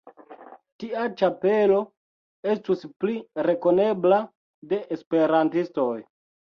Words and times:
Tia 0.83 1.03
ĉapelo 1.19 1.77
estus 2.55 2.83
pli 3.05 3.21
rekonebla 3.51 4.21
de 4.73 4.83
Esperantistoj. 4.99 5.93